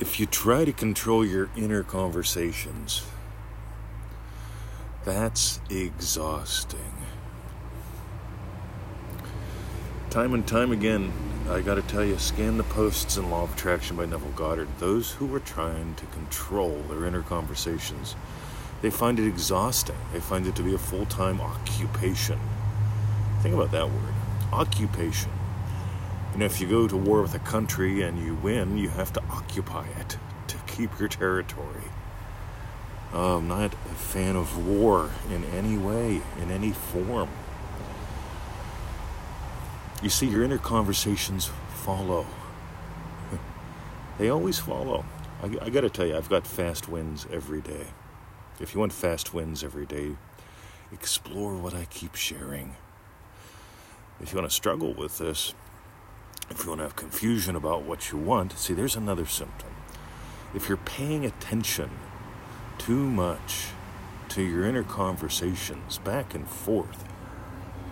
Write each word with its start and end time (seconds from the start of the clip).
if 0.00 0.20
you 0.20 0.26
try 0.26 0.64
to 0.64 0.72
control 0.72 1.24
your 1.24 1.50
inner 1.56 1.82
conversations, 1.82 3.04
that's 5.04 5.60
exhausting. 5.68 6.78
Time 10.10 10.34
and 10.34 10.46
time 10.46 10.70
again, 10.70 11.12
I 11.50 11.60
gotta 11.60 11.82
tell 11.82 12.04
you, 12.04 12.18
scan 12.18 12.58
the 12.58 12.64
posts 12.64 13.16
in 13.16 13.30
Law 13.30 13.44
of 13.44 13.54
Attraction 13.54 13.96
by 13.96 14.06
Neville 14.06 14.30
Goddard. 14.30 14.68
Those 14.78 15.12
who 15.12 15.34
are 15.34 15.40
trying 15.40 15.94
to 15.96 16.06
control 16.06 16.82
their 16.88 17.04
inner 17.04 17.22
conversations, 17.22 18.14
they 18.82 18.90
find 18.90 19.18
it 19.18 19.26
exhausting. 19.26 19.96
They 20.12 20.20
find 20.20 20.46
it 20.46 20.54
to 20.56 20.62
be 20.62 20.74
a 20.74 20.78
full 20.78 21.06
time 21.06 21.40
occupation. 21.40 22.38
Think 23.42 23.54
about 23.54 23.72
that 23.72 23.88
word 23.88 24.14
occupation. 24.52 25.30
You 26.38 26.44
know, 26.44 26.46
if 26.46 26.60
you 26.60 26.68
go 26.68 26.86
to 26.86 26.96
war 26.96 27.20
with 27.20 27.34
a 27.34 27.40
country 27.40 28.02
and 28.02 28.16
you 28.16 28.36
win, 28.36 28.78
you 28.78 28.90
have 28.90 29.12
to 29.14 29.22
occupy 29.28 29.88
it 29.98 30.18
to 30.46 30.56
keep 30.68 30.96
your 31.00 31.08
territory. 31.08 31.90
Uh, 33.12 33.38
I'm 33.38 33.48
not 33.48 33.72
a 33.72 33.94
fan 33.96 34.36
of 34.36 34.64
war 34.64 35.10
in 35.32 35.42
any 35.46 35.76
way, 35.76 36.22
in 36.40 36.52
any 36.52 36.70
form. 36.70 37.28
You 40.00 40.08
see, 40.08 40.28
your 40.28 40.44
inner 40.44 40.58
conversations 40.58 41.50
follow. 41.70 42.24
they 44.18 44.28
always 44.28 44.60
follow. 44.60 45.04
I, 45.42 45.46
I 45.60 45.70
gotta 45.70 45.90
tell 45.90 46.06
you, 46.06 46.16
I've 46.16 46.28
got 46.28 46.46
fast 46.46 46.88
wins 46.88 47.26
every 47.32 47.62
day. 47.62 47.88
If 48.60 48.74
you 48.74 48.78
want 48.78 48.92
fast 48.92 49.34
wins 49.34 49.64
every 49.64 49.86
day, 49.86 50.14
explore 50.92 51.56
what 51.56 51.74
I 51.74 51.86
keep 51.86 52.14
sharing. 52.14 52.76
If 54.20 54.32
you 54.32 54.38
want 54.38 54.48
to 54.48 54.54
struggle 54.54 54.94
with 54.94 55.18
this, 55.18 55.52
if 56.50 56.62
you 56.62 56.70
want 56.70 56.80
to 56.80 56.84
have 56.84 56.96
confusion 56.96 57.54
about 57.56 57.82
what 57.82 58.10
you 58.10 58.18
want, 58.18 58.58
see, 58.58 58.74
there's 58.74 58.96
another 58.96 59.26
symptom. 59.26 59.68
If 60.54 60.68
you're 60.68 60.78
paying 60.78 61.24
attention 61.24 61.90
too 62.78 63.10
much 63.10 63.68
to 64.30 64.42
your 64.42 64.64
inner 64.64 64.82
conversations 64.82 65.98
back 65.98 66.34
and 66.34 66.48
forth, 66.48 67.04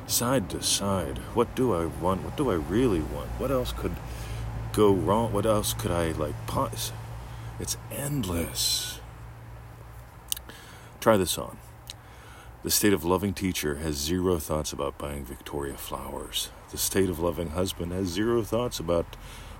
side 0.06 0.48
to 0.50 0.62
side, 0.62 1.18
what 1.34 1.54
do 1.54 1.74
I 1.74 1.86
want? 1.86 2.22
What 2.22 2.36
do 2.36 2.50
I 2.50 2.54
really 2.54 3.00
want? 3.00 3.28
What 3.38 3.50
else 3.50 3.72
could 3.72 3.96
go 4.72 4.92
wrong? 4.92 5.32
What 5.32 5.46
else 5.46 5.74
could 5.74 5.90
I 5.90 6.12
like 6.12 6.46
pause? 6.46 6.92
It's 7.58 7.76
endless. 7.90 9.00
Try 11.00 11.16
this 11.16 11.38
on. 11.38 11.58
The 12.62 12.70
state 12.70 12.92
of 12.92 13.04
loving 13.04 13.32
teacher 13.32 13.76
has 13.76 13.96
zero 13.96 14.38
thoughts 14.38 14.72
about 14.72 14.98
buying 14.98 15.24
Victoria 15.24 15.76
flowers. 15.76 16.50
The 16.70 16.78
state 16.78 17.08
of 17.08 17.20
loving 17.20 17.50
husband 17.50 17.92
has 17.92 18.08
zero 18.08 18.42
thoughts 18.42 18.80
about 18.80 19.16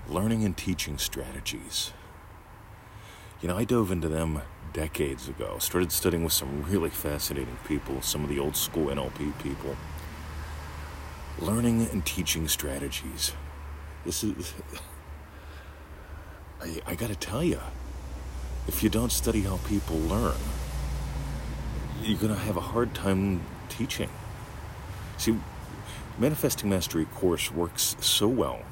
learning 0.08 0.44
and 0.44 0.56
teaching 0.56 0.98
strategies. 0.98 1.92
You 3.40 3.48
know, 3.48 3.56
I 3.56 3.64
dove 3.64 3.92
into 3.92 4.08
them 4.08 4.42
decades 4.72 5.28
ago. 5.28 5.58
Started 5.58 5.92
studying 5.92 6.24
with 6.24 6.32
some 6.32 6.64
really 6.64 6.90
fascinating 6.90 7.58
people, 7.66 8.02
some 8.02 8.24
of 8.24 8.28
the 8.28 8.38
old 8.38 8.56
school 8.56 8.86
NLP 8.86 9.38
people. 9.42 9.76
Learning 11.38 11.86
and 11.92 12.04
teaching 12.04 12.48
strategies. 12.48 13.32
This 14.04 14.24
is. 14.24 14.54
I, 16.60 16.80
I 16.86 16.94
gotta 16.94 17.14
tell 17.14 17.44
you, 17.44 17.60
if 18.66 18.82
you 18.82 18.88
don't 18.88 19.12
study 19.12 19.42
how 19.42 19.58
people 19.68 19.96
learn, 19.96 20.34
you're 22.02 22.18
to 22.18 22.34
have 22.34 22.56
a 22.56 22.60
hard 22.60 22.94
time 22.94 23.42
teaching. 23.68 24.08
See, 25.18 25.36
Manifesting 26.18 26.70
Mastery 26.70 27.04
course 27.04 27.52
works 27.52 27.94
so 28.00 28.26
well 28.26 28.62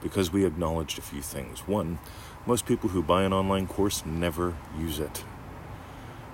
because 0.00 0.32
we 0.32 0.44
acknowledged 0.44 1.00
a 1.00 1.02
few 1.02 1.20
things. 1.20 1.66
One, 1.66 1.98
most 2.46 2.64
people 2.64 2.90
who 2.90 3.02
buy 3.02 3.24
an 3.24 3.32
online 3.32 3.66
course 3.66 4.06
never 4.06 4.54
use 4.78 5.00
it. 5.00 5.24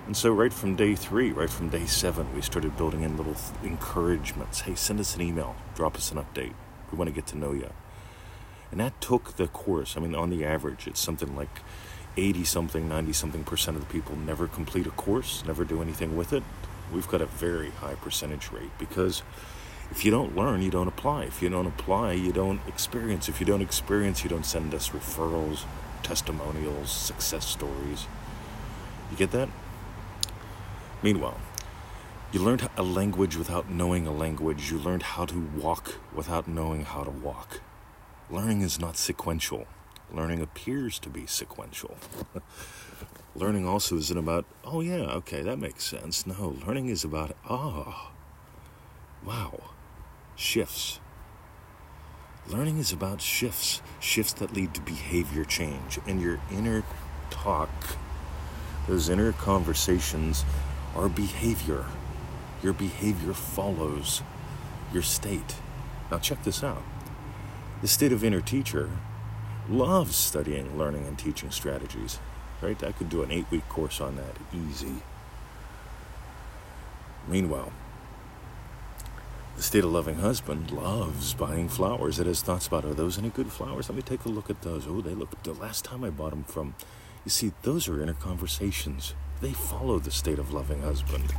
And 0.05 0.15
so, 0.15 0.31
right 0.31 0.53
from 0.53 0.75
day 0.75 0.93
three, 0.93 1.31
right 1.31 1.49
from 1.49 1.69
day 1.69 1.87
seven, 1.87 2.35
we 2.35 2.41
started 2.41 2.77
building 2.77 3.01
in 3.01 3.17
little 3.17 3.35
encouragements. 3.63 4.61
Hey, 4.61 4.75
send 4.75 4.99
us 4.99 5.15
an 5.15 5.23
email, 5.23 5.55
drop 5.73 5.95
us 5.95 6.11
an 6.11 6.19
update. 6.19 6.53
We 6.91 6.99
want 6.99 7.07
to 7.07 7.15
get 7.15 7.25
to 7.27 7.37
know 7.37 7.53
you. 7.53 7.71
And 8.71 8.79
that 8.79 9.01
took 9.01 9.37
the 9.37 9.47
course. 9.47 9.97
I 9.97 10.01
mean, 10.01 10.13
on 10.13 10.29
the 10.29 10.45
average, 10.45 10.85
it's 10.85 10.99
something 10.99 11.35
like 11.35 11.61
80 12.15 12.43
something, 12.43 12.87
90 12.87 13.13
something 13.13 13.43
percent 13.43 13.75
of 13.75 13.87
the 13.87 13.91
people 13.91 14.15
never 14.15 14.47
complete 14.47 14.85
a 14.85 14.91
course, 14.91 15.43
never 15.47 15.63
do 15.63 15.81
anything 15.81 16.15
with 16.15 16.31
it. 16.31 16.43
We've 16.93 17.07
got 17.07 17.21
a 17.21 17.25
very 17.25 17.71
high 17.71 17.95
percentage 17.95 18.51
rate 18.51 18.71
because 18.77 19.23
if 19.91 20.05
you 20.05 20.11
don't 20.11 20.35
learn, 20.35 20.61
you 20.61 20.69
don't 20.69 20.87
apply. 20.87 21.23
If 21.23 21.41
you 21.41 21.49
don't 21.49 21.65
apply, 21.65 22.13
you 22.13 22.31
don't 22.31 22.61
experience. 22.67 23.27
If 23.27 23.39
you 23.39 23.45
don't 23.45 23.61
experience, 23.61 24.23
you 24.23 24.29
don't 24.29 24.45
send 24.45 24.73
us 24.73 24.89
referrals, 24.89 25.63
testimonials, 26.03 26.91
success 26.91 27.47
stories. 27.47 28.05
You 29.11 29.17
get 29.17 29.31
that? 29.31 29.49
Meanwhile, 31.01 31.39
you 32.31 32.41
learned 32.41 32.69
a 32.77 32.83
language 32.83 33.35
without 33.35 33.69
knowing 33.69 34.05
a 34.05 34.11
language. 34.11 34.71
You 34.71 34.77
learned 34.77 35.03
how 35.03 35.25
to 35.25 35.39
walk 35.39 35.95
without 36.13 36.47
knowing 36.47 36.85
how 36.85 37.03
to 37.03 37.09
walk. 37.09 37.61
Learning 38.29 38.61
is 38.61 38.79
not 38.79 38.97
sequential. 38.97 39.65
Learning 40.13 40.41
appears 40.41 40.99
to 40.99 41.09
be 41.09 41.25
sequential. 41.25 41.97
learning 43.35 43.67
also 43.67 43.97
isn't 43.97 44.17
about, 44.17 44.45
oh 44.63 44.81
yeah, 44.81 45.05
okay, 45.21 45.41
that 45.41 45.57
makes 45.57 45.83
sense. 45.83 46.27
No, 46.27 46.55
learning 46.65 46.87
is 46.89 47.03
about, 47.03 47.35
ah, 47.47 48.11
oh, 48.11 48.11
wow, 49.25 49.59
shifts. 50.39 50.99
Learning 52.47 52.77
is 52.77 52.91
about 52.91 53.21
shifts, 53.21 53.81
shifts 53.99 54.33
that 54.33 54.53
lead 54.53 54.73
to 54.73 54.81
behavior 54.81 55.43
change. 55.43 55.99
And 56.07 56.21
your 56.21 56.39
inner 56.51 56.83
talk, 57.29 57.69
those 58.87 59.09
inner 59.09 59.33
conversations, 59.33 60.45
are 60.95 61.09
behavior. 61.09 61.85
Your 62.63 62.73
behavior 62.73 63.33
follows 63.33 64.23
your 64.93 65.03
state. 65.03 65.55
Now, 66.09 66.17
check 66.17 66.43
this 66.43 66.63
out. 66.63 66.81
The 67.81 67.87
state 67.87 68.11
of 68.11 68.23
inner 68.23 68.41
teacher 68.41 68.89
loves 69.69 70.15
studying, 70.15 70.77
learning, 70.77 71.05
and 71.05 71.19
teaching 71.19 71.51
strategies. 71.51 72.19
Right? 72.61 72.81
I 72.83 72.91
could 72.93 73.09
do 73.09 73.21
an 73.23 73.31
eight 73.31 73.49
week 73.51 73.67
course 73.69 74.01
on 74.01 74.15
that 74.15 74.35
easy. 74.53 75.03
Meanwhile, 77.27 77.71
the 79.59 79.63
state 79.63 79.83
of 79.83 79.91
loving 79.91 80.15
husband 80.15 80.71
loves 80.71 81.33
buying 81.33 81.67
flowers. 81.67 82.17
It 82.17 82.27
has 82.27 82.41
thoughts 82.41 82.67
about 82.67 82.85
are 82.85 82.93
those 82.93 83.17
any 83.17 83.27
good 83.27 83.51
flowers? 83.51 83.89
Let 83.89 83.97
me 83.97 84.01
take 84.01 84.23
a 84.23 84.29
look 84.29 84.49
at 84.49 84.61
those. 84.61 84.87
Oh, 84.87 85.01
they 85.01 85.13
look. 85.13 85.43
The 85.43 85.51
last 85.51 85.83
time 85.83 86.05
I 86.05 86.09
bought 86.09 86.29
them 86.29 86.45
from, 86.45 86.75
you 87.25 87.29
see, 87.29 87.51
those 87.63 87.89
are 87.89 88.01
inner 88.01 88.13
conversations. 88.13 89.15
They 89.41 89.51
follow 89.51 89.99
the 89.99 90.11
state 90.11 90.39
of 90.39 90.53
loving 90.53 90.81
husband. 90.81 91.33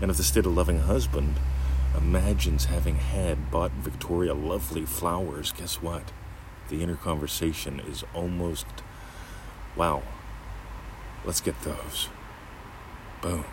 And 0.00 0.10
if 0.10 0.16
the 0.16 0.24
state 0.24 0.46
of 0.46 0.56
loving 0.56 0.78
husband 0.80 1.34
imagines 1.94 2.64
having 2.64 2.96
had 2.96 3.50
bought 3.50 3.72
Victoria 3.72 4.32
lovely 4.32 4.86
flowers, 4.86 5.52
guess 5.52 5.82
what? 5.82 6.12
the 6.68 6.82
inner 6.82 6.96
conversation 6.96 7.80
is 7.80 8.04
almost 8.14 8.66
wow, 9.76 10.02
let's 11.24 11.40
get 11.40 11.60
those. 11.62 12.08
Boom. 13.20 13.44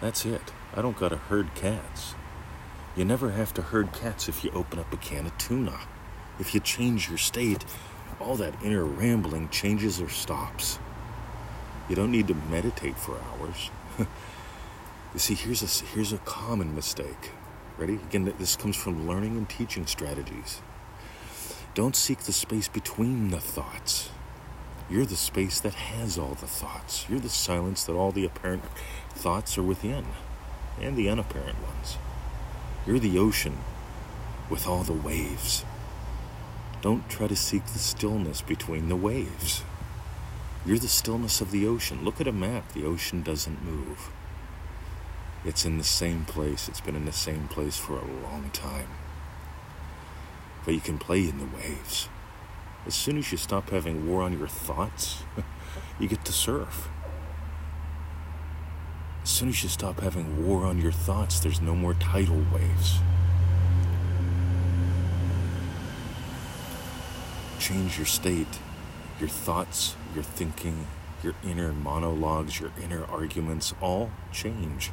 That's 0.00 0.26
it. 0.26 0.52
I 0.74 0.82
don't 0.82 0.98
gotta 0.98 1.16
herd 1.16 1.54
cats. 1.54 2.14
You 2.98 3.04
never 3.04 3.30
have 3.30 3.54
to 3.54 3.62
herd 3.62 3.92
cats 3.92 4.28
if 4.28 4.42
you 4.42 4.50
open 4.50 4.80
up 4.80 4.92
a 4.92 4.96
can 4.96 5.26
of 5.26 5.38
tuna. 5.38 5.78
If 6.40 6.52
you 6.52 6.58
change 6.58 7.08
your 7.08 7.16
state, 7.16 7.64
all 8.18 8.34
that 8.34 8.60
inner 8.60 8.84
rambling 8.84 9.50
changes 9.50 10.00
or 10.00 10.08
stops. 10.08 10.80
You 11.88 11.94
don't 11.94 12.10
need 12.10 12.26
to 12.26 12.34
meditate 12.34 12.96
for 12.96 13.16
hours. 13.16 13.70
you 13.98 15.20
see, 15.20 15.34
here's 15.36 15.62
a, 15.62 15.86
here's 15.86 16.12
a 16.12 16.18
common 16.18 16.74
mistake. 16.74 17.30
Ready? 17.76 18.00
Again, 18.08 18.34
this 18.36 18.56
comes 18.56 18.74
from 18.74 19.06
learning 19.06 19.36
and 19.36 19.48
teaching 19.48 19.86
strategies. 19.86 20.60
Don't 21.74 21.94
seek 21.94 22.18
the 22.22 22.32
space 22.32 22.66
between 22.66 23.30
the 23.30 23.38
thoughts. 23.38 24.10
You're 24.90 25.06
the 25.06 25.14
space 25.14 25.60
that 25.60 25.74
has 25.74 26.18
all 26.18 26.34
the 26.34 26.48
thoughts. 26.48 27.06
You're 27.08 27.20
the 27.20 27.28
silence 27.28 27.84
that 27.84 27.92
all 27.92 28.10
the 28.10 28.24
apparent 28.24 28.64
thoughts 29.10 29.56
are 29.56 29.62
within, 29.62 30.04
and 30.80 30.96
the 30.96 31.08
unapparent 31.08 31.62
ones. 31.62 31.98
You're 32.88 32.98
the 32.98 33.18
ocean 33.18 33.58
with 34.50 34.66
all 34.66 34.82
the 34.82 34.92
waves. 34.92 35.64
Don't 36.80 37.08
try 37.08 37.28
to 37.28 37.36
seek 37.36 37.64
the 37.66 37.78
stillness 37.78 38.40
between 38.40 38.88
the 38.88 38.96
waves. 38.96 39.62
You're 40.66 40.80
the 40.80 40.88
stillness 40.88 41.40
of 41.40 41.52
the 41.52 41.64
ocean. 41.68 42.04
Look 42.04 42.20
at 42.20 42.26
a 42.26 42.32
map. 42.32 42.72
The 42.72 42.84
ocean 42.84 43.22
doesn't 43.22 43.64
move. 43.64 44.10
It's 45.44 45.64
in 45.64 45.78
the 45.78 45.84
same 45.84 46.24
place. 46.24 46.68
It's 46.68 46.80
been 46.80 46.96
in 46.96 47.04
the 47.04 47.12
same 47.12 47.46
place 47.46 47.76
for 47.76 47.96
a 47.96 48.04
long 48.04 48.50
time 48.52 48.88
but 50.68 50.74
you 50.74 50.80
can 50.82 50.98
play 50.98 51.26
in 51.26 51.38
the 51.38 51.46
waves. 51.56 52.10
As 52.86 52.94
soon 52.94 53.16
as 53.16 53.32
you 53.32 53.38
stop 53.38 53.70
having 53.70 54.06
war 54.06 54.20
on 54.20 54.38
your 54.38 54.48
thoughts, 54.48 55.22
you 55.98 56.06
get 56.08 56.26
to 56.26 56.32
surf. 56.32 56.90
As 59.28 59.34
soon 59.34 59.50
as 59.50 59.62
you 59.62 59.68
stop 59.68 60.00
having 60.00 60.48
war 60.48 60.64
on 60.64 60.80
your 60.80 60.90
thoughts, 60.90 61.38
there's 61.38 61.60
no 61.60 61.76
more 61.76 61.92
tidal 61.92 62.42
waves. 62.50 62.98
Change 67.58 67.98
your 67.98 68.06
state, 68.06 68.48
Your 69.20 69.28
thoughts, 69.28 69.96
your 70.14 70.24
thinking, 70.24 70.86
your 71.22 71.34
inner 71.44 71.74
monologues, 71.74 72.58
your 72.58 72.72
inner 72.82 73.04
arguments 73.04 73.74
all 73.82 74.10
change. 74.32 74.92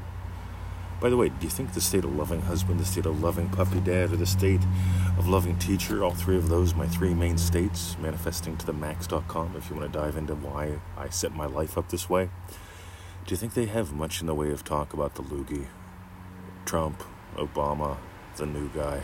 By 0.99 1.09
the 1.09 1.15
way, 1.15 1.29
do 1.29 1.35
you 1.41 1.49
think 1.49 1.71
the 1.71 1.79
state 1.79 2.03
of 2.03 2.13
loving 2.13 2.41
husband, 2.41 2.81
the 2.81 2.85
state 2.85 3.05
of 3.05 3.23
loving 3.23 3.47
puppy 3.47 3.79
dad, 3.79 4.11
or 4.11 4.17
the 4.17 4.25
state 4.25 4.61
of 5.17 5.29
loving 5.29 5.57
teacher, 5.59 6.03
all 6.03 6.13
three 6.13 6.35
of 6.35 6.49
those, 6.49 6.75
my 6.75 6.87
three 6.87 7.13
main 7.13 7.37
states, 7.37 7.95
manifesting 8.01 8.57
to 8.57 8.65
the 8.65 8.73
max.com, 8.73 9.55
if 9.55 9.69
you 9.69 9.77
want 9.77 9.93
to 9.93 9.97
dive 9.97 10.17
into 10.17 10.35
why 10.35 10.79
I 10.97 11.07
set 11.07 11.33
my 11.33 11.45
life 11.45 11.77
up 11.77 11.87
this 11.87 12.09
way, 12.09 12.29
do 13.25 13.31
you 13.33 13.37
think 13.37 13.55
they 13.55 13.65
have 13.65 13.91
much 13.91 14.21
in 14.21 14.27
the 14.27 14.35
way 14.35 14.51
of 14.51 14.63
talk 14.63 14.93
about 14.93 15.15
the 15.15 15.23
loogie? 15.23 15.65
Trump, 16.63 17.03
Obama, 17.35 17.97
the 18.35 18.45
new 18.45 18.69
guy. 18.69 19.01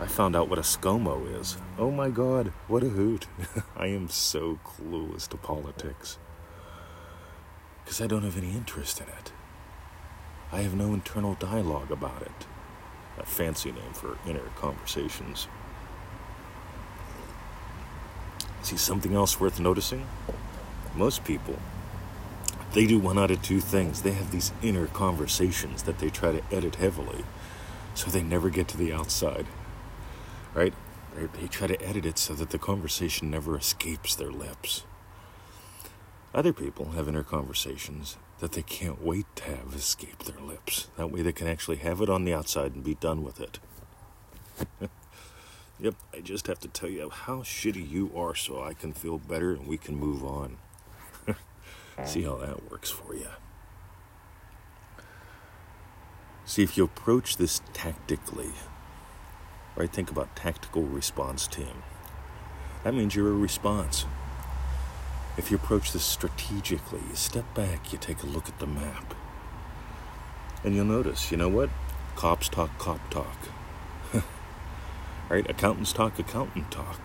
I 0.00 0.06
found 0.06 0.34
out 0.34 0.48
what 0.48 0.58
a 0.58 0.62
ScoMo 0.62 1.40
is. 1.40 1.56
Oh 1.78 1.92
my 1.92 2.10
god, 2.10 2.48
what 2.66 2.82
a 2.82 2.88
hoot. 2.88 3.28
I 3.76 3.86
am 3.86 4.08
so 4.08 4.58
clueless 4.64 5.28
to 5.28 5.36
politics. 5.36 6.18
Because 7.84 8.00
I 8.00 8.08
don't 8.08 8.24
have 8.24 8.36
any 8.36 8.50
interest 8.50 9.00
in 9.00 9.06
it. 9.06 9.30
I 10.50 10.62
have 10.62 10.74
no 10.74 10.92
internal 10.92 11.34
dialogue 11.34 11.92
about 11.92 12.22
it. 12.22 12.46
A 13.18 13.24
fancy 13.24 13.70
name 13.70 13.92
for 13.92 14.18
inner 14.26 14.50
conversations. 14.56 15.46
See, 18.62 18.76
something 18.76 19.14
else 19.14 19.38
worth 19.38 19.60
noticing? 19.60 20.08
Most 20.96 21.24
people, 21.24 21.56
they 22.72 22.86
do 22.86 22.98
one 22.98 23.18
out 23.18 23.30
of 23.30 23.42
two 23.42 23.60
things. 23.60 24.02
They 24.02 24.12
have 24.12 24.30
these 24.30 24.52
inner 24.62 24.86
conversations 24.86 25.82
that 25.84 25.98
they 25.98 26.10
try 26.10 26.32
to 26.32 26.54
edit 26.54 26.76
heavily, 26.76 27.24
so 27.94 28.10
they 28.10 28.22
never 28.22 28.50
get 28.50 28.68
to 28.68 28.76
the 28.76 28.92
outside. 28.92 29.46
Right? 30.54 30.74
They 31.14 31.48
try 31.48 31.66
to 31.66 31.82
edit 31.82 32.06
it 32.06 32.18
so 32.18 32.34
that 32.34 32.50
the 32.50 32.58
conversation 32.58 33.30
never 33.30 33.56
escapes 33.56 34.14
their 34.14 34.30
lips. 34.30 34.84
Other 36.34 36.54
people 36.54 36.92
have 36.92 37.08
inner 37.08 37.22
conversations 37.22 38.16
that 38.38 38.52
they 38.52 38.62
can't 38.62 39.02
wait 39.02 39.26
to 39.36 39.44
have 39.44 39.74
escape 39.74 40.20
their 40.20 40.40
lips. 40.40 40.88
That 40.96 41.12
way 41.12 41.20
they 41.20 41.32
can 41.32 41.46
actually 41.46 41.76
have 41.76 42.00
it 42.00 42.08
on 42.08 42.24
the 42.24 42.32
outside 42.32 42.74
and 42.74 42.82
be 42.82 42.94
done 42.94 43.22
with 43.22 43.38
it. 43.38 43.58
yep, 45.78 45.94
I 46.14 46.20
just 46.20 46.46
have 46.46 46.58
to 46.60 46.68
tell 46.68 46.88
you 46.88 47.10
how 47.10 47.40
shitty 47.40 47.88
you 47.88 48.10
are 48.16 48.34
so 48.34 48.62
I 48.62 48.72
can 48.72 48.94
feel 48.94 49.18
better 49.18 49.52
and 49.52 49.66
we 49.66 49.76
can 49.76 49.94
move 49.94 50.24
on. 50.24 50.56
See 52.04 52.22
how 52.22 52.36
that 52.36 52.70
works 52.70 52.90
for 52.90 53.14
you. 53.14 53.28
See, 56.44 56.62
if 56.62 56.76
you 56.76 56.84
approach 56.84 57.36
this 57.36 57.60
tactically, 57.72 58.50
right? 59.76 59.90
Think 59.90 60.10
about 60.10 60.34
tactical 60.34 60.82
response 60.82 61.46
team. 61.46 61.82
That 62.84 62.94
means 62.94 63.14
you're 63.14 63.28
a 63.28 63.32
response. 63.32 64.06
If 65.36 65.50
you 65.50 65.56
approach 65.56 65.92
this 65.92 66.04
strategically, 66.04 67.00
you 67.08 67.14
step 67.14 67.54
back, 67.54 67.92
you 67.92 67.98
take 67.98 68.22
a 68.22 68.26
look 68.26 68.48
at 68.48 68.58
the 68.58 68.66
map. 68.66 69.14
And 70.64 70.74
you'll 70.74 70.84
notice, 70.84 71.30
you 71.30 71.36
know 71.36 71.48
what? 71.48 71.70
Cops 72.16 72.48
talk 72.48 72.76
cop 72.78 73.00
talk. 73.10 73.36
right? 75.28 75.48
Accountants 75.48 75.92
talk 75.92 76.18
accountant 76.18 76.70
talk. 76.70 77.00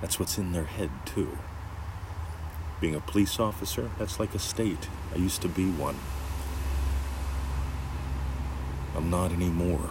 That's 0.00 0.18
what's 0.18 0.38
in 0.38 0.52
their 0.52 0.64
head, 0.64 0.90
too. 1.04 1.38
Being 2.82 2.94
a 2.94 3.00
police 3.00 3.40
officer, 3.40 3.90
that's 3.98 4.20
like 4.20 4.34
a 4.34 4.38
state. 4.38 4.88
I 5.14 5.16
used 5.16 5.40
to 5.40 5.48
be 5.48 5.70
one. 5.70 5.96
I'm 8.94 9.08
not 9.08 9.32
anymore. 9.32 9.88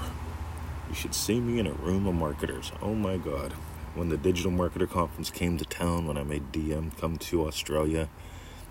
You 0.89 0.93
should 0.93 1.15
see 1.15 1.39
me 1.39 1.57
in 1.57 1.65
a 1.65 1.73
room 1.73 2.05
of 2.05 2.13
marketers. 2.13 2.71
Oh 2.83 2.93
my 2.93 3.17
god 3.17 3.55
when 3.93 4.09
the 4.09 4.17
Digital 4.17 4.51
Marketer 4.51 4.89
Conference 4.89 5.29
came 5.29 5.57
to 5.57 5.65
town, 5.65 6.07
when 6.07 6.17
I 6.17 6.23
made 6.23 6.51
DM 6.51 6.97
come 6.97 7.17
to 7.17 7.45
Australia 7.45 8.07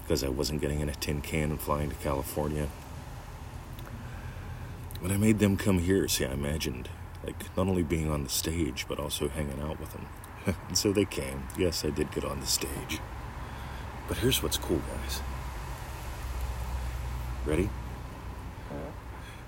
because 0.03 0.25
I 0.25 0.29
wasn't 0.29 0.61
getting 0.61 0.81
in 0.81 0.89
a 0.89 0.95
tin 0.95 1.21
can 1.21 1.51
and 1.51 1.61
flying 1.61 1.91
to 1.91 1.97
California. 1.97 2.69
When 5.01 5.13
I 5.13 5.17
made 5.17 5.39
them 5.39 5.57
come 5.57 5.79
here, 5.79 6.09
see, 6.09 6.25
I 6.25 6.33
imagined 6.33 6.89
like 7.25 7.55
not 7.57 7.69
only 7.69 7.83
being 7.83 8.11
on 8.11 8.25
the 8.25 8.31
stage 8.31 8.87
but 8.89 8.99
also 8.99 9.29
hanging 9.29 9.61
out 9.61 9.79
with 9.79 9.93
them. 9.93 10.07
and 10.69 10.79
so 10.79 10.93
they 10.93 11.05
came. 11.05 11.45
Yes, 11.59 11.85
I 11.85 11.91
did 11.91 12.11
get 12.13 12.25
on 12.25 12.41
the 12.41 12.47
stage. 12.47 12.99
But 14.11 14.19
here's 14.19 14.43
what's 14.43 14.59
cool, 14.59 14.81
guys. 14.81 15.21
Ready? 17.47 17.71
Uh-huh. 18.69 18.91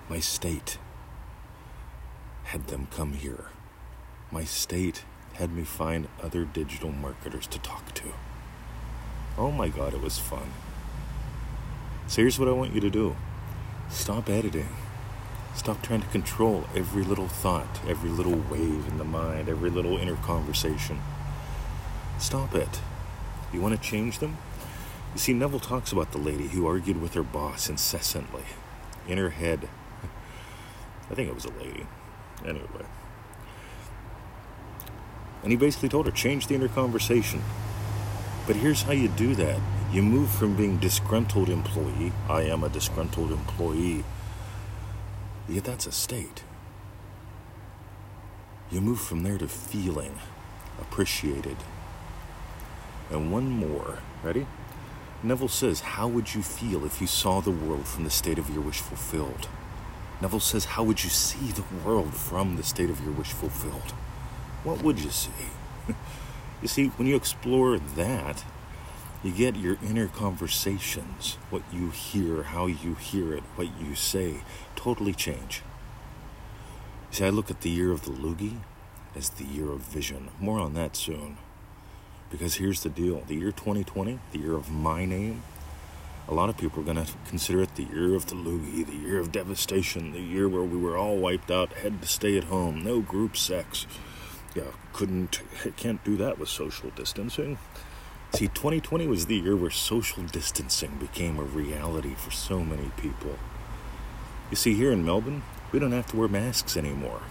My 0.09 0.20
state 0.20 0.79
had 2.44 2.69
them 2.69 2.87
come 2.93 3.14
here. 3.14 3.47
My 4.31 4.44
state 4.44 5.03
had 5.32 5.50
me 5.53 5.64
find 5.64 6.06
other 6.23 6.44
digital 6.44 6.93
marketers 6.93 7.49
to 7.49 7.59
talk 7.59 7.93
to. 7.94 8.12
Oh 9.37 9.50
my 9.50 9.69
god, 9.69 9.94
it 9.94 10.00
was 10.00 10.20
fun. 10.20 10.53
So 12.06 12.23
here's 12.23 12.38
what 12.38 12.47
I 12.47 12.53
want 12.53 12.73
you 12.73 12.81
to 12.82 12.91
do 12.91 13.17
stop 13.91 14.31
editing. 14.31 14.69
Stop 15.56 15.82
trying 15.82 16.03
to 16.03 16.09
control 16.09 16.67
every 16.73 17.03
little 17.03 17.26
thought, 17.26 17.81
every 17.88 18.11
little 18.11 18.41
wave 18.49 18.87
in 18.87 18.99
the 18.99 19.05
mind, 19.05 19.49
every 19.49 19.70
little 19.70 19.99
inner 19.99 20.14
conversation. 20.14 21.00
Stop 22.20 22.55
it. 22.55 22.81
You 23.53 23.61
want 23.61 23.75
to 23.75 23.88
change 23.91 24.20
them? 24.20 24.38
You 25.12 25.19
see, 25.19 25.32
Neville 25.32 25.61
talks 25.61 25.93
about 25.93 26.12
the 26.12 26.19
lady 26.19 26.49
who 26.49 26.67
argued 26.67 27.00
with 27.00 27.14
her 27.14 27.23
boss 27.23 27.69
incessantly 27.69 28.44
in 29.06 29.19
her 29.19 29.31
head. 29.31 29.69
I 31.11 31.14
think 31.14 31.29
it 31.29 31.35
was 31.35 31.44
a 31.44 31.50
lady. 31.50 31.87
Anyway. 32.44 32.87
And 35.43 35.50
he 35.50 35.56
basically 35.56 35.88
told 35.88 36.06
her, 36.06 36.12
change 36.12 36.47
the 36.47 36.55
inner 36.55 36.69
conversation. 36.69 37.43
But 38.47 38.56
here's 38.56 38.82
how 38.82 38.93
you 38.93 39.09
do 39.09 39.35
that 39.35 39.61
you 39.93 40.03
move 40.03 40.31
from 40.31 40.56
being 40.56 40.79
disgruntled 40.79 41.50
employee, 41.50 42.12
I 42.26 42.43
am 42.43 42.64
a 42.64 42.70
disgruntled 42.70 43.31
employee, 43.31 44.05
yet 45.47 45.64
that's 45.64 45.87
a 45.87 45.93
state. 45.93 46.44
You 48.70 48.81
move 48.81 49.00
from 49.00 49.23
there 49.23 49.37
to 49.37 49.49
feeling 49.49 50.19
appreciated. 50.81 51.59
And 53.11 53.31
one 53.31 53.50
more. 53.50 53.99
Ready? 54.23 54.47
Neville 55.24 55.48
says, 55.48 55.80
How 55.80 56.08
would 56.08 56.34
you 56.34 56.42
feel 56.42 56.84
if 56.84 57.00
you 57.00 57.06
saw 57.06 57.40
the 57.40 57.50
world 57.50 57.86
from 57.86 58.04
the 58.04 58.10
state 58.10 58.38
of 58.38 58.50
your 58.50 58.60
wish 58.60 58.80
fulfilled? 58.80 59.48
Neville 60.20 60.40
says, 60.40 60.64
How 60.64 60.82
would 60.82 61.04
you 61.04 61.10
see 61.10 61.52
the 61.52 61.64
world 61.84 62.14
from 62.14 62.56
the 62.56 62.62
state 62.62 62.90
of 62.90 63.02
your 63.02 63.12
wish 63.12 63.32
fulfilled? 63.32 63.92
what 64.64 64.82
would 64.82 64.98
you 64.98 65.10
see? 65.10 65.30
you 66.62 66.69
see, 66.69 66.86
when 66.88 67.08
you 67.08 67.16
explore 67.16 67.78
that, 67.78 68.44
you 69.23 69.32
get 69.32 69.56
your 69.56 69.78
inner 69.85 70.08
conversations, 70.08 71.37
what 71.50 71.62
you 71.73 71.90
hear, 71.90 72.44
how 72.44 72.66
you 72.66 72.94
hear 72.94 73.35
it, 73.35 73.42
what 73.56 73.68
you 73.80 73.94
say, 73.94 74.42
totally 74.76 75.12
change. 75.12 75.62
You 77.11 77.16
See, 77.18 77.25
I 77.25 77.30
look 77.30 77.50
at 77.50 77.61
the 77.61 77.70
year 77.70 77.92
of 77.92 78.04
the 78.04 78.11
loogie 78.11 78.58
as 79.14 79.30
the 79.30 79.44
year 79.44 79.70
of 79.70 79.80
vision. 79.80 80.30
More 80.40 80.58
on 80.58 80.75
that 80.75 80.97
soon. 80.97 81.38
Because 82.32 82.56
here's 82.56 82.82
the 82.82 82.88
deal 82.88 83.22
the 83.28 83.36
year 83.36 83.52
2020, 83.52 84.18
the 84.32 84.38
year 84.38 84.54
of 84.54 84.72
my 84.72 85.04
name, 85.04 85.44
a 86.26 86.34
lot 86.34 86.48
of 86.48 86.56
people 86.56 86.80
are 86.80 86.84
going 86.84 87.04
to 87.04 87.12
consider 87.28 87.62
it 87.62 87.76
the 87.76 87.84
year 87.84 88.16
of 88.16 88.26
the 88.26 88.34
loogie, 88.34 88.84
the 88.84 88.96
year 88.96 89.20
of 89.20 89.30
devastation, 89.30 90.12
the 90.12 90.20
year 90.20 90.48
where 90.48 90.62
we 90.62 90.78
were 90.78 90.96
all 90.96 91.16
wiped 91.16 91.50
out, 91.50 91.72
had 91.74 92.02
to 92.02 92.08
stay 92.08 92.36
at 92.36 92.44
home, 92.44 92.82
no 92.82 93.00
group 93.00 93.36
sex 93.36 93.86
yeah, 94.54 94.64
couldn't, 94.92 95.40
can't 95.76 96.02
do 96.04 96.16
that 96.16 96.38
with 96.38 96.48
social 96.48 96.90
distancing. 96.90 97.58
See, 98.34 98.48
2020 98.48 99.06
was 99.06 99.26
the 99.26 99.36
year 99.36 99.56
where 99.56 99.70
social 99.70 100.22
distancing 100.24 100.96
became 100.98 101.38
a 101.38 101.42
reality 101.42 102.14
for 102.14 102.30
so 102.30 102.60
many 102.60 102.90
people. 102.96 103.38
You 104.50 104.56
see, 104.56 104.74
here 104.74 104.92
in 104.92 105.04
Melbourne, 105.04 105.42
we 105.70 105.78
don't 105.78 105.92
have 105.92 106.06
to 106.08 106.16
wear 106.16 106.28
masks 106.28 106.76
anymore, 106.76 107.22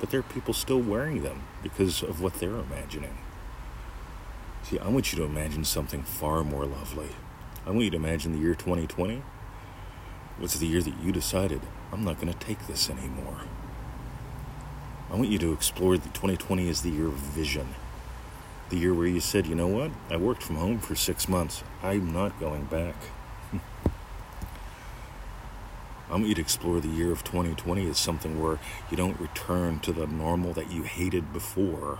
but 0.00 0.10
there 0.10 0.20
are 0.20 0.24
people 0.24 0.54
still 0.54 0.80
wearing 0.80 1.22
them 1.22 1.42
because 1.62 2.02
of 2.02 2.20
what 2.20 2.34
they're 2.34 2.56
imagining. 2.56 3.16
See, 4.64 4.78
I 4.78 4.88
want 4.88 5.12
you 5.12 5.18
to 5.18 5.24
imagine 5.24 5.62
something 5.64 6.02
far 6.02 6.42
more 6.42 6.64
lovely. 6.64 7.10
I 7.66 7.70
want 7.70 7.84
you 7.84 7.90
to 7.90 7.96
imagine 7.96 8.32
the 8.32 8.38
year 8.38 8.54
2020 8.54 9.22
was 10.40 10.54
the 10.54 10.66
year 10.66 10.80
that 10.80 10.98
you 11.02 11.12
decided, 11.12 11.60
I'm 11.92 12.02
not 12.02 12.18
going 12.18 12.32
to 12.32 12.38
take 12.38 12.66
this 12.66 12.88
anymore. 12.88 13.42
I 15.10 15.16
want 15.16 15.28
you 15.28 15.38
to 15.38 15.52
explore 15.52 15.98
the 15.98 16.08
2020 16.08 16.70
as 16.70 16.80
the 16.80 16.88
year 16.88 17.08
of 17.08 17.12
vision. 17.12 17.74
The 18.70 18.78
year 18.78 18.94
where 18.94 19.06
you 19.06 19.20
said, 19.20 19.46
you 19.46 19.54
know 19.54 19.68
what? 19.68 19.90
I 20.08 20.16
worked 20.16 20.42
from 20.42 20.56
home 20.56 20.78
for 20.78 20.94
six 20.94 21.28
months. 21.28 21.62
I'm 21.82 22.14
not 22.14 22.40
going 22.40 22.64
back. 22.64 22.96
I 26.08 26.12
want 26.12 26.26
you 26.26 26.34
to 26.36 26.40
explore 26.40 26.80
the 26.80 26.88
year 26.88 27.12
of 27.12 27.22
2020 27.22 27.86
as 27.90 27.98
something 27.98 28.42
where 28.42 28.58
you 28.90 28.96
don't 28.96 29.20
return 29.20 29.80
to 29.80 29.92
the 29.92 30.06
normal 30.06 30.54
that 30.54 30.72
you 30.72 30.84
hated 30.84 31.34
before, 31.34 31.98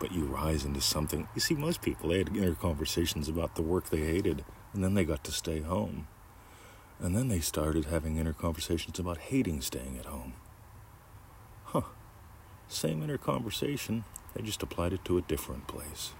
but 0.00 0.12
you 0.12 0.24
rise 0.24 0.64
into 0.64 0.80
something. 0.80 1.28
You 1.34 1.40
see, 1.40 1.54
most 1.54 1.82
people, 1.82 2.10
they 2.10 2.18
had 2.18 2.36
inner 2.36 2.54
conversations 2.54 3.28
about 3.28 3.54
the 3.54 3.62
work 3.62 3.90
they 3.90 4.00
hated, 4.00 4.44
and 4.72 4.82
then 4.82 4.94
they 4.94 5.04
got 5.04 5.24
to 5.24 5.32
stay 5.32 5.60
home. 5.60 6.06
And 7.00 7.14
then 7.14 7.28
they 7.28 7.40
started 7.40 7.86
having 7.86 8.16
inner 8.16 8.32
conversations 8.32 8.98
about 8.98 9.18
hating 9.18 9.60
staying 9.60 9.98
at 9.98 10.06
home. 10.06 10.34
Huh. 11.64 11.82
Same 12.68 13.02
inner 13.02 13.18
conversation, 13.18 14.04
they 14.34 14.42
just 14.42 14.62
applied 14.62 14.92
it 14.92 15.04
to 15.04 15.18
a 15.18 15.22
different 15.22 15.66
place. 15.66 16.12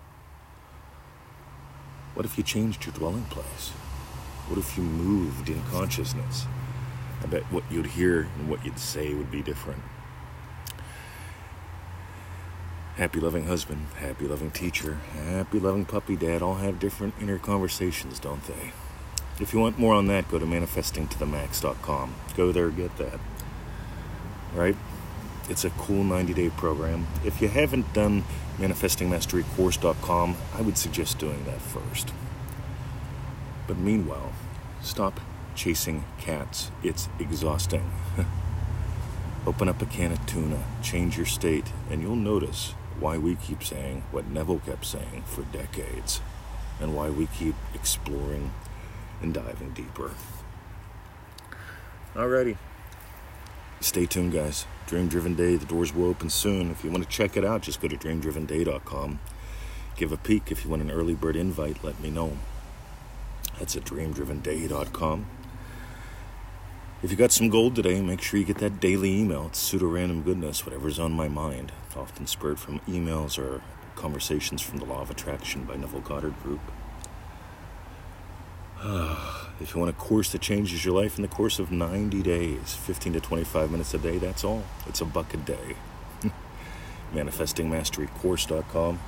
What 2.15 2.25
if 2.25 2.37
you 2.39 2.45
changed 2.45 2.85
your 2.85 2.95
dwelling 2.95 3.25
place? 3.25 3.71
What 4.49 4.59
if 4.59 4.77
you 4.77 4.83
moved 4.83 5.49
in 5.49 5.63
consciousness? 5.71 6.47
I 7.23 7.27
bet 7.27 7.43
what 7.53 7.65
you'd 7.71 7.87
hear 7.87 8.29
and 8.39 8.49
what 8.49 8.65
you'd 8.65 8.79
say 8.79 9.13
would 9.15 9.31
be 9.31 9.43
different. 9.43 9.83
Happy 12.99 13.21
loving 13.21 13.45
husband, 13.45 13.87
happy 13.99 14.27
loving 14.27 14.51
teacher, 14.51 14.95
happy 15.15 15.61
loving 15.61 15.85
puppy 15.85 16.17
dad 16.17 16.43
all 16.43 16.57
have 16.57 16.81
different 16.81 17.15
inner 17.21 17.39
conversations, 17.39 18.19
don't 18.19 18.45
they? 18.49 18.73
If 19.39 19.53
you 19.53 19.61
want 19.61 19.79
more 19.79 19.95
on 19.95 20.09
that, 20.09 20.29
go 20.29 20.41
to 20.41 20.45
manifestingtothemax.com. 20.45 22.15
Go 22.37 22.51
there, 22.51 22.71
get 22.71 22.97
that. 22.99 23.21
Right? 24.53 24.75
It's 25.49 25.65
a 25.65 25.71
cool 25.71 26.03
90 26.03 26.35
day 26.35 26.51
program. 26.51 27.07
If 27.25 27.41
you 27.41 27.47
haven't 27.47 27.93
done 27.93 28.25
manifestingmasterycourse.com, 28.57 30.37
I 30.55 30.61
would 30.61 30.77
suggest 30.77 31.21
doing 31.21 31.45
that 31.45 31.61
first. 31.61 32.13
But 33.69 33.79
meanwhile, 33.79 34.33
stop 34.83 35.21
chasing 35.55 36.03
cats. 36.19 36.73
It's 36.83 37.09
exhausting. 37.21 37.89
Open 39.47 39.69
up 39.69 39.81
a 39.81 39.87
can 39.87 40.11
of 40.11 40.27
tuna, 40.27 40.65
change 40.83 41.17
your 41.17 41.27
state, 41.27 41.73
and 41.89 42.03
you'll 42.03 42.17
notice 42.17 42.75
why 43.01 43.19
we 43.19 43.37
keep 43.37 43.63
saying 43.63 44.03
what 44.11 44.27
Neville 44.29 44.61
kept 44.61 44.85
saying 44.85 45.23
for 45.27 45.43
decades, 45.43 46.21
and 46.81 46.95
why 46.95 47.11
we 47.11 47.27
keep 47.27 47.55
exploring 47.75 48.53
and 49.23 49.35
diving 49.35 49.71
deeper. 49.71 50.13
Alrighty. 52.15 52.57
Stay 53.81 54.07
tuned, 54.07 54.33
guys. 54.33 54.67
Dream 54.87 55.09
Driven 55.09 55.35
Day, 55.35 55.57
the 55.57 55.67
doors 55.67 55.95
will 55.95 56.07
open 56.09 56.31
soon. 56.31 56.71
If 56.71 56.83
you 56.83 56.91
want 56.91 57.05
to 57.05 57.09
check 57.09 57.37
it 57.37 57.45
out, 57.45 57.63
just 57.63 57.81
go 57.81 57.89
to 57.89 57.97
dreamdrivenday.com. 57.97 59.21
Give 59.97 60.13
a 60.13 60.17
peek. 60.17 60.51
If 60.51 60.65
you 60.65 60.71
want 60.71 60.83
an 60.83 60.91
early 60.91 61.15
bird 61.15 61.37
invite, 61.37 61.85
let 61.85 62.01
me 62.01 62.11
know. 62.11 62.39
That's 63.59 63.77
at 63.77 63.85
dreamdrivenday.com. 63.85 65.27
If 67.01 67.13
you 67.13 67.17
got 67.17 67.31
some 67.31 67.49
gold 67.49 67.77
today, 67.77 68.01
make 68.01 68.21
sure 68.21 68.41
you 68.41 68.47
get 68.47 68.59
that 68.59 68.81
daily 68.81 69.21
email. 69.21 69.47
It's 69.47 69.61
pseudo 69.61 69.87
random 69.87 70.23
goodness, 70.23 70.67
whatever's 70.67 70.99
on 70.99 71.13
my 71.13 71.29
mind. 71.29 71.71
It's 71.87 71.97
often 71.97 72.27
spurred 72.27 72.59
from 72.59 72.81
emails 72.89 73.39
or 73.39 73.63
conversations 73.95 74.63
from 74.63 74.81
the 74.81 74.85
Law 74.85 75.03
of 75.03 75.09
Attraction 75.09 75.63
by 75.63 75.77
Neville 75.77 76.01
Goddard 76.01 76.35
Group. 76.43 76.59
if 79.61 79.73
you 79.73 79.79
want 79.79 79.91
a 79.91 79.93
course 79.93 80.33
that 80.33 80.41
changes 80.41 80.85
your 80.85 80.93
life 80.93 81.17
in 81.17 81.23
the 81.23 81.29
course 81.29 81.61
of 81.61 81.71
90 81.71 82.21
days, 82.21 82.75
15 82.75 83.13
to 83.13 83.21
25 83.21 83.71
minutes 83.71 83.95
a 83.95 83.99
day, 83.99 84.19
that's 84.19 84.43
all. 84.43 84.65
It's 84.89 85.01
a 85.01 85.05
buck 85.05 85.33
a 85.35 85.37
day. 85.37 85.77
ManifestingMasteryCourse.com. 87.15 88.99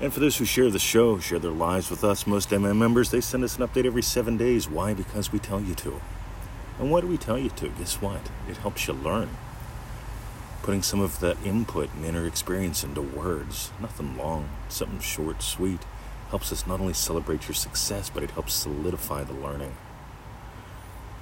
And 0.00 0.14
for 0.14 0.20
those 0.20 0.36
who 0.36 0.44
share 0.44 0.70
the 0.70 0.78
show, 0.78 1.18
share 1.18 1.40
their 1.40 1.50
lives 1.50 1.90
with 1.90 2.04
us, 2.04 2.24
most 2.24 2.50
MM 2.50 2.76
members, 2.76 3.10
they 3.10 3.20
send 3.20 3.42
us 3.42 3.58
an 3.58 3.66
update 3.66 3.84
every 3.84 4.02
seven 4.02 4.36
days. 4.36 4.68
Why? 4.68 4.94
Because 4.94 5.32
we 5.32 5.40
tell 5.40 5.60
you 5.60 5.74
to. 5.74 6.00
And 6.82 6.90
what 6.90 7.02
do 7.02 7.06
we 7.06 7.16
tell 7.16 7.38
you 7.38 7.48
to? 7.48 7.68
Guess 7.68 8.02
what? 8.02 8.28
It 8.48 8.56
helps 8.56 8.88
you 8.88 8.94
learn. 8.94 9.28
Putting 10.64 10.82
some 10.82 11.00
of 11.00 11.20
that 11.20 11.36
input 11.44 11.88
and 11.94 12.04
inner 12.04 12.26
experience 12.26 12.82
into 12.82 13.00
words, 13.00 13.70
nothing 13.80 14.16
long, 14.16 14.48
something 14.68 14.98
short, 14.98 15.44
sweet, 15.44 15.78
helps 16.30 16.50
us 16.50 16.66
not 16.66 16.80
only 16.80 16.92
celebrate 16.92 17.46
your 17.46 17.54
success, 17.54 18.10
but 18.10 18.24
it 18.24 18.32
helps 18.32 18.54
solidify 18.54 19.22
the 19.22 19.32
learning. 19.32 19.76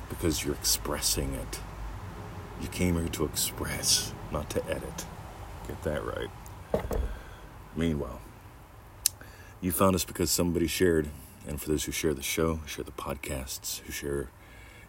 Because 0.09 0.47
you're 0.47 0.55
expressing 0.55 1.35
it. 1.35 1.61
You 2.62 2.69
came 2.69 2.95
here 2.95 3.09
to 3.09 3.26
express, 3.26 4.14
not 4.33 4.49
to 4.50 4.64
edit. 4.64 5.05
Get 5.69 5.83
that 5.83 6.02
right. 6.02 6.31
Meanwhile, 7.76 8.23
you 9.61 9.73
found 9.73 9.95
us 9.95 10.07
because 10.07 10.31
somebody 10.31 10.69
shared. 10.69 11.11
And 11.47 11.61
for 11.61 11.69
those 11.69 11.85
who 11.85 11.93
share 11.93 12.14
the 12.14 12.23
show, 12.23 12.61
share 12.64 12.85
the 12.85 12.93
podcasts, 12.93 13.81
who 13.81 13.93
share 13.93 14.31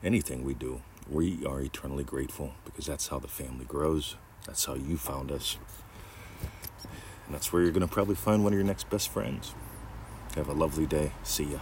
anything 0.03 0.43
we 0.43 0.53
do, 0.53 0.81
we 1.09 1.45
are 1.45 1.61
eternally 1.61 2.03
grateful 2.03 2.53
because 2.65 2.85
that's 2.85 3.07
how 3.07 3.19
the 3.19 3.27
family 3.27 3.65
grows. 3.65 4.15
That's 4.45 4.65
how 4.65 4.75
you 4.75 4.97
found 4.97 5.31
us. 5.31 5.57
And 7.25 7.35
that's 7.35 7.53
where 7.53 7.61
you're 7.61 7.71
going 7.71 7.87
to 7.87 7.93
probably 7.93 8.15
find 8.15 8.43
one 8.43 8.53
of 8.53 8.57
your 8.57 8.65
next 8.65 8.89
best 8.89 9.09
friends. 9.09 9.53
Have 10.35 10.47
a 10.47 10.53
lovely 10.53 10.85
day. 10.85 11.11
See 11.23 11.45
ya. 11.45 11.59